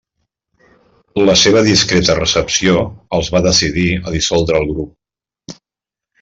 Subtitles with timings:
[1.29, 2.81] La seva discreta recepció
[3.19, 5.61] els va decidir a dissoldre el grup.